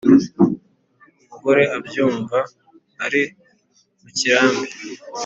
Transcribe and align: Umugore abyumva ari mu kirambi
Umugore 1.21 1.63
abyumva 1.77 2.37
ari 3.05 3.21
mu 4.01 4.09
kirambi 4.17 4.69